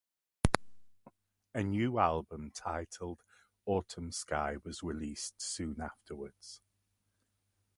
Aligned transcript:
A 1.53 1.61
new 1.61 1.99
album 1.99 2.49
titled 2.55 3.21
"Autumn 3.67 4.11
Sky" 4.11 4.57
was 4.63 4.81
released 4.81 5.39
soon 5.39 5.79
afterwards. 5.79 6.59